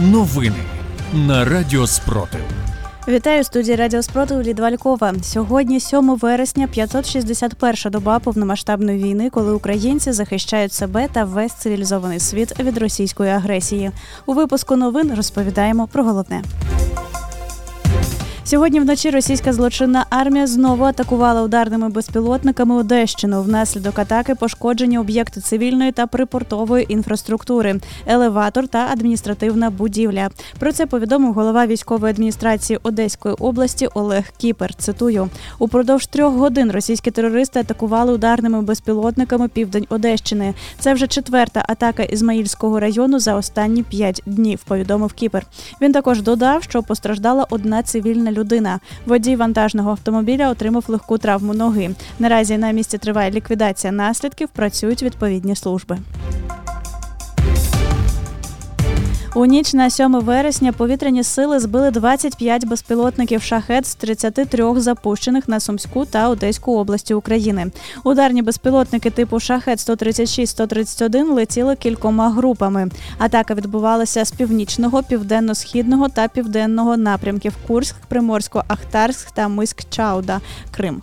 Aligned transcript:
Новини 0.00 0.56
на 1.14 1.44
Радіо 1.44 1.86
Спротив. 1.86 2.40
Вітаю 3.08 3.44
студії 3.44 3.76
Радіо 3.76 4.02
Спротив 4.02 4.42
Лідвалькова. 4.42 5.14
Сьогодні 5.22 5.80
7 5.80 6.16
вересня, 6.16 6.66
561 6.66 7.74
доба 7.92 8.18
повномасштабної 8.18 9.02
війни, 9.04 9.30
коли 9.30 9.52
українці 9.52 10.12
захищають 10.12 10.72
себе 10.72 11.08
та 11.12 11.24
весь 11.24 11.52
цивілізований 11.52 12.20
світ 12.20 12.60
від 12.60 12.78
російської 12.78 13.30
агресії. 13.30 13.90
У 14.26 14.32
випуску 14.34 14.76
новин 14.76 15.14
розповідаємо 15.14 15.86
про 15.86 16.04
головне. 16.04 16.42
Сьогодні 18.48 18.80
вночі 18.80 19.10
російська 19.10 19.52
злочинна 19.52 20.06
армія 20.10 20.46
знову 20.46 20.84
атакувала 20.84 21.42
ударними 21.42 21.88
безпілотниками 21.88 22.74
Одещину. 22.74 23.42
Внаслідок 23.42 23.98
атаки 23.98 24.34
пошкоджені 24.34 24.98
об'єкти 24.98 25.40
цивільної 25.40 25.92
та 25.92 26.06
припортової 26.06 26.92
інфраструктури, 26.92 27.80
елеватор 28.06 28.68
та 28.68 28.88
адміністративна 28.92 29.70
будівля. 29.70 30.28
Про 30.58 30.72
це 30.72 30.86
повідомив 30.86 31.32
голова 31.32 31.66
військової 31.66 32.10
адміністрації 32.10 32.78
Одеської 32.82 33.34
області 33.34 33.88
Олег 33.94 34.24
Кіпер. 34.36 34.74
Цитую 34.74 35.28
упродовж 35.58 36.06
трьох 36.06 36.34
годин 36.34 36.70
російські 36.70 37.10
терористи 37.10 37.60
атакували 37.60 38.12
ударними 38.12 38.62
безпілотниками 38.62 39.48
південь 39.48 39.86
Одещини. 39.88 40.54
Це 40.78 40.94
вже 40.94 41.06
четверта 41.06 41.64
атака 41.68 42.02
Ізмаїльського 42.02 42.80
району 42.80 43.18
за 43.18 43.34
останні 43.34 43.82
п'ять 43.82 44.22
днів. 44.26 44.60
Повідомив 44.68 45.12
Кіпер. 45.12 45.46
Він 45.80 45.92
також 45.92 46.22
додав, 46.22 46.62
що 46.62 46.82
постраждала 46.82 47.46
одна 47.50 47.82
цивільна 47.82 48.30
людина. 48.30 48.37
Водій 49.06 49.36
вантажного 49.36 49.90
автомобіля 49.90 50.50
отримав 50.50 50.84
легку 50.88 51.18
травму 51.18 51.54
ноги. 51.54 51.90
Наразі 52.18 52.58
на 52.58 52.70
місці 52.70 52.98
триває 52.98 53.30
ліквідація 53.30 53.92
наслідків. 53.92 54.48
Працюють 54.48 55.02
відповідні 55.02 55.56
служби. 55.56 55.98
У 59.38 59.46
ніч 59.46 59.74
на 59.74 59.90
7 59.90 60.20
вересня 60.20 60.72
повітряні 60.72 61.24
сили 61.24 61.60
збили 61.60 61.90
25 61.90 62.66
безпілотників 62.66 63.42
шахет 63.42 63.86
з 63.86 63.94
33 63.94 64.80
запущених 64.80 65.48
на 65.48 65.60
Сумську 65.60 66.04
та 66.04 66.28
Одеську 66.28 66.78
області 66.78 67.14
України. 67.14 67.70
Ударні 68.04 68.42
безпілотники 68.42 69.10
типу 69.10 69.40
шахет 69.40 69.78
136-131 69.78 71.32
летіли 71.32 71.76
кількома 71.76 72.30
групами. 72.30 72.88
Атака 73.18 73.54
відбувалася 73.54 74.24
з 74.24 74.30
північного, 74.30 75.02
південно-східного 75.02 76.08
та 76.08 76.28
південного 76.28 76.96
напрямків 76.96 77.56
Курськ, 77.66 77.96
Приморсько-Ахтарськ 78.10 79.26
та 79.34 79.48
Миськ-Чауда, 79.48 80.40
Крим. 80.70 81.02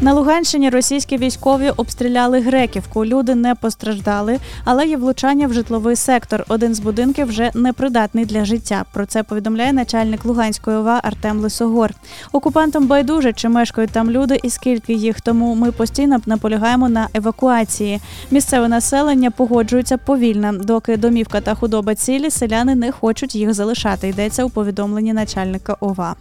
На 0.00 0.12
Луганщині 0.12 0.70
російські 0.70 1.16
військові 1.16 1.70
обстріляли 1.70 2.40
греківку. 2.40 3.04
Люди 3.04 3.34
не 3.34 3.54
постраждали, 3.54 4.38
але 4.64 4.86
є 4.86 4.96
влучання 4.96 5.46
в 5.46 5.52
житловий 5.52 5.96
сектор. 5.96 6.44
Один 6.48 6.74
з 6.74 6.80
будинків 6.80 7.26
вже 7.26 7.50
непридатний 7.54 8.24
для 8.24 8.44
життя. 8.44 8.84
Про 8.92 9.06
це 9.06 9.22
повідомляє 9.22 9.72
начальник 9.72 10.24
Луганської 10.24 10.76
ОВА 10.76 11.00
Артем 11.02 11.40
Лисогор. 11.40 11.90
Окупантам 12.32 12.86
байдуже 12.86 13.32
чи 13.32 13.48
мешкають 13.48 13.90
там 13.90 14.10
люди 14.10 14.40
і 14.42 14.50
скільки 14.50 14.92
їх. 14.92 15.20
Тому 15.20 15.54
ми 15.54 15.72
постійно 15.72 16.20
наполягаємо 16.26 16.88
на 16.88 17.08
евакуації. 17.14 18.00
Місцеве 18.30 18.68
населення 18.68 19.30
погоджується 19.30 19.98
повільно. 19.98 20.52
Доки 20.52 20.96
домівка 20.96 21.40
та 21.40 21.54
худоба 21.54 21.94
цілі, 21.94 22.30
селяни 22.30 22.74
не 22.74 22.92
хочуть 22.92 23.34
їх 23.34 23.54
залишати. 23.54 24.08
Йдеться 24.08 24.44
у 24.44 24.50
повідомленні 24.50 25.12
начальника 25.12 25.76
ОВА. 25.80 26.14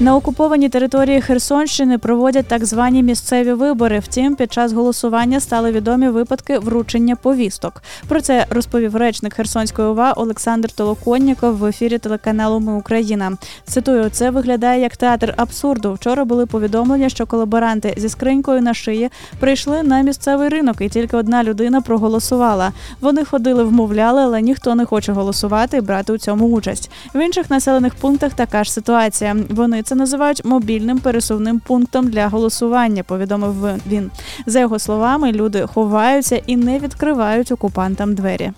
На 0.00 0.16
окупованій 0.16 0.68
території 0.68 1.20
Херсонщини 1.20 1.98
проводять 1.98 2.46
так 2.46 2.64
звані 2.64 3.02
місцеві 3.02 3.52
вибори. 3.52 3.98
Втім, 3.98 4.36
під 4.36 4.52
час 4.52 4.72
голосування 4.72 5.40
стали 5.40 5.72
відомі 5.72 6.08
випадки 6.08 6.58
вручення 6.58 7.16
повісток. 7.16 7.82
Про 8.08 8.20
це 8.20 8.46
розповів 8.50 8.96
речник 8.96 9.34
Херсонської 9.34 9.88
ОВА 9.88 10.12
Олександр 10.12 10.72
Толоконніков 10.72 11.56
в 11.56 11.64
ефірі 11.64 11.98
телеканалу 11.98 12.60
Ми 12.60 12.72
Україна. 12.72 13.32
Цитую, 13.64 14.10
це 14.10 14.30
виглядає 14.30 14.80
як 14.80 14.96
театр 14.96 15.34
абсурду. 15.36 15.92
Вчора 15.92 16.24
були 16.24 16.46
повідомлення, 16.46 17.08
що 17.08 17.26
колаборанти 17.26 17.94
зі 17.96 18.08
скринькою 18.08 18.62
на 18.62 18.74
шиї 18.74 19.10
прийшли 19.40 19.82
на 19.82 20.00
місцевий 20.00 20.48
ринок, 20.48 20.76
і 20.80 20.88
тільки 20.88 21.16
одна 21.16 21.44
людина 21.44 21.80
проголосувала. 21.80 22.72
Вони 23.00 23.24
ходили, 23.24 23.64
вмовляли, 23.64 24.22
але 24.22 24.42
ніхто 24.42 24.74
не 24.74 24.84
хоче 24.84 25.12
голосувати 25.12 25.76
і 25.76 25.80
брати 25.80 26.12
у 26.12 26.18
цьому 26.18 26.46
участь. 26.46 26.90
В 27.14 27.24
інших 27.24 27.50
населених 27.50 27.94
пунктах 27.94 28.32
така 28.32 28.64
ж 28.64 28.72
ситуація. 28.72 29.36
Вони 29.50 29.82
це 29.88 29.94
називають 29.94 30.44
мобільним 30.44 30.98
пересувним 30.98 31.60
пунктом 31.60 32.10
для 32.10 32.28
голосування. 32.28 33.02
Повідомив 33.02 33.54
він. 33.86 34.10
За 34.46 34.60
його 34.60 34.78
словами, 34.78 35.32
люди 35.32 35.66
ховаються 35.66 36.42
і 36.46 36.56
не 36.56 36.78
відкривають 36.78 37.52
окупантам 37.52 38.14
двері. 38.14 38.52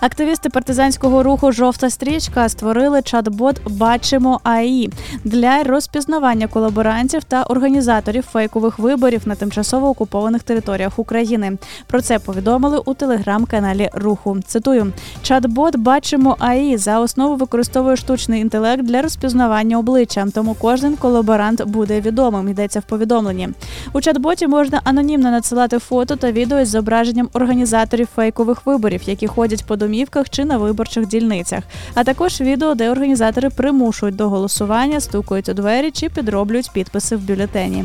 Активісти 0.00 0.48
партизанського 0.48 1.22
руху 1.22 1.52
Жовта 1.52 1.90
стрічка 1.90 2.48
створили 2.48 2.98
чат-бот 2.98 3.56
Бачимо 3.70 4.40
AI 4.42 4.90
для 5.24 5.62
розпізнавання 5.62 6.46
колаборантів 6.46 7.24
та 7.24 7.42
організаторів 7.42 8.22
фейкових 8.32 8.78
виборів 8.78 9.22
на 9.24 9.34
тимчасово 9.34 9.88
окупованих 9.88 10.42
територіях 10.42 10.98
України. 10.98 11.58
Про 11.86 12.00
це 12.00 12.18
повідомили 12.18 12.80
у 12.84 12.94
телеграм-каналі 12.94 13.90
Руху. 13.92 14.36
Цитую: 14.46 14.92
чат-бот 15.22 15.76
Бачимо 15.76 16.36
AI 16.38 16.76
за 16.76 17.00
основу 17.00 17.36
використовує 17.36 17.96
штучний 17.96 18.40
інтелект 18.40 18.82
для 18.82 19.02
розпізнавання 19.02 19.78
обличчя. 19.78 20.26
Тому 20.34 20.56
кожен 20.60 20.96
колаборант 20.96 21.64
буде 21.64 22.00
відомим. 22.00 22.48
Йдеться 22.48 22.80
в 22.80 22.82
повідомленні. 22.82 23.48
У 23.92 23.98
чат-боті 23.98 24.48
можна 24.48 24.80
анонімно 24.84 25.30
надсилати 25.30 25.78
фото 25.78 26.16
та 26.16 26.32
відео 26.32 26.64
з 26.64 26.68
зображенням 26.68 27.28
організаторів 27.32 28.08
фейкових 28.14 28.66
виборів, 28.66 29.00
які 29.06 29.26
ходять 29.26 29.64
по 29.66 29.76
домі 29.76 29.93
домівках 29.94 30.30
чи 30.30 30.44
на 30.44 30.58
виборчих 30.58 31.06
дільницях, 31.06 31.64
а 31.94 32.04
також 32.04 32.40
відео, 32.40 32.74
де 32.74 32.90
організатори 32.90 33.50
примушують 33.50 34.16
до 34.16 34.28
голосування, 34.28 35.00
стукають 35.00 35.48
у 35.48 35.54
двері 35.54 35.90
чи 35.90 36.08
підроблюють 36.08 36.70
підписи 36.72 37.16
в 37.16 37.20
бюлетені. 37.20 37.84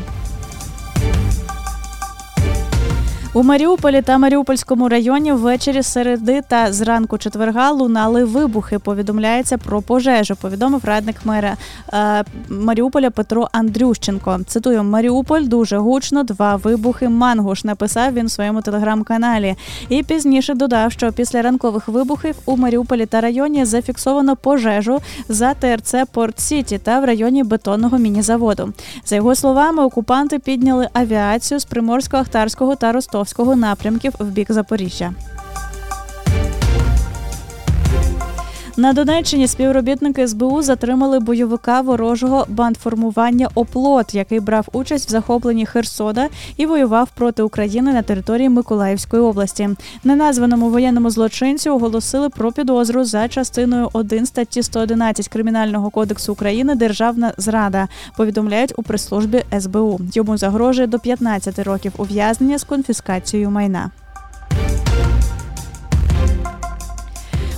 У 3.32 3.42
Маріуполі 3.42 4.02
та 4.02 4.18
Маріупольському 4.18 4.88
районі 4.88 5.32
ввечері 5.32 5.82
середи 5.82 6.42
та 6.48 6.72
зранку 6.72 7.18
четверга 7.18 7.70
лунали 7.70 8.24
вибухи. 8.24 8.78
Повідомляється 8.78 9.58
про 9.58 9.82
пожежу. 9.82 10.36
Повідомив 10.36 10.84
радник 10.84 11.16
мера 11.24 11.56
е, 11.92 12.24
Маріуполя 12.48 13.10
Петро 13.10 13.48
Андрющенко. 13.52 14.40
Цитую 14.46 14.84
Маріуполь 14.84 15.42
дуже 15.42 15.78
гучно. 15.78 16.22
Два 16.22 16.56
вибухи. 16.56 17.08
Мангуш 17.08 17.64
написав 17.64 18.14
він 18.14 18.26
в 18.26 18.30
своєму 18.30 18.62
телеграм-каналі. 18.62 19.54
І 19.88 20.02
пізніше 20.02 20.54
додав, 20.54 20.92
що 20.92 21.12
після 21.12 21.42
ранкових 21.42 21.88
вибухів 21.88 22.34
у 22.46 22.56
Маріуполі 22.56 23.06
та 23.06 23.20
районі 23.20 23.64
зафіксовано 23.64 24.36
пожежу 24.36 24.98
за 25.28 25.54
ТРЦ 25.54 25.94
Порт 26.12 26.40
Сіті 26.40 26.78
та 26.78 27.00
в 27.00 27.04
районі 27.04 27.44
бетонного 27.44 27.98
міні-заводу. 27.98 28.72
За 29.04 29.16
його 29.16 29.34
словами, 29.34 29.84
окупанти 29.84 30.38
підняли 30.38 30.88
авіацію 30.92 31.60
з 31.60 31.66
Приморсько-Ахтарського 31.66 32.76
та 32.76 32.92
Ростов. 32.92 33.19
Ростовського 33.20 33.56
напрямків 33.56 34.14
в 34.18 34.24
бік 34.24 34.52
Запоріжжя. 34.52 35.12
На 38.80 38.92
Донеччині 38.92 39.46
співробітники 39.46 40.28
СБУ 40.28 40.62
затримали 40.62 41.20
бойовика 41.20 41.80
ворожого 41.80 42.46
бандформування 42.48 43.48
Оплот, 43.54 44.14
який 44.14 44.40
брав 44.40 44.68
участь 44.72 45.08
в 45.08 45.10
захопленні 45.10 45.66
Херсода 45.66 46.28
і 46.56 46.66
воював 46.66 47.08
проти 47.14 47.42
України 47.42 47.92
на 47.92 48.02
території 48.02 48.48
Миколаївської 48.48 49.22
області. 49.22 49.68
Неназваному 50.04 50.70
воєнному 50.70 51.10
злочинцю 51.10 51.74
оголосили 51.74 52.28
про 52.28 52.52
підозру 52.52 53.04
за 53.04 53.28
частиною 53.28 53.88
1 53.92 54.26
статті 54.26 54.62
111 54.62 55.28
кримінального 55.28 55.90
кодексу 55.90 56.32
України 56.32 56.74
Державна 56.74 57.32
зрада. 57.36 57.88
Повідомляють 58.16 58.72
у 58.76 58.82
прес-службі 58.82 59.44
СБУ. 59.60 60.00
Йому 60.12 60.36
загрожує 60.36 60.86
до 60.86 60.98
15 60.98 61.58
років 61.58 61.92
ув'язнення 61.96 62.58
з 62.58 62.64
конфіскацією 62.64 63.50
майна. 63.50 63.90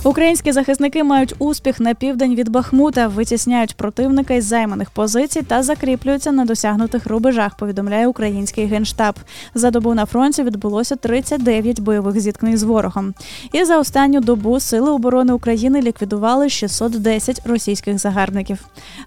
Українські 0.04 0.52
захисники 0.52 1.04
мають 1.04 1.34
успіх 1.38 1.80
на 1.80 1.94
південь 1.94 2.34
від 2.34 2.48
Бахмута, 2.48 3.08
витісняють 3.08 3.74
противника 3.74 4.34
із 4.34 4.44
займаних 4.44 4.90
позицій 4.90 5.42
та 5.42 5.62
закріплюються 5.62 6.32
на 6.32 6.44
досягнутих 6.44 7.06
рубежах. 7.06 7.56
Повідомляє 7.56 8.06
український 8.06 8.66
генштаб. 8.66 9.14
За 9.54 9.70
добу 9.70 9.94
на 9.94 10.06
фронті 10.06 10.42
відбулося 10.42 10.96
39 10.96 11.80
бойових 11.80 12.20
зіткнень 12.20 12.56
з 12.56 12.62
ворогом. 12.62 13.14
І 13.52 13.64
за 13.64 13.78
останню 13.78 14.20
добу 14.20 14.60
сили 14.60 14.90
оборони 14.90 15.32
України 15.32 15.82
ліквідували 15.82 16.48
610 16.48 17.42
російських 17.44 17.98
загарбників. 17.98 18.58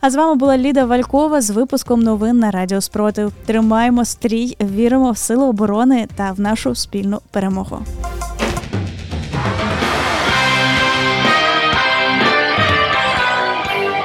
А 0.01 0.09
з 0.09 0.15
вами 0.15 0.35
була 0.35 0.57
Ліда 0.57 0.85
Валькова 0.85 1.41
з 1.41 1.49
випуском 1.49 1.99
новин 1.99 2.39
на 2.39 2.51
Радіо 2.51 2.81
Спротив. 2.81 3.31
Тримаємо 3.45 4.05
стрій, 4.05 4.57
віримо 4.61 5.11
в 5.11 5.17
сили 5.17 5.45
оборони 5.45 6.07
та 6.15 6.31
в 6.31 6.39
нашу 6.39 6.75
спільну 6.75 7.19
перемогу. 7.31 7.79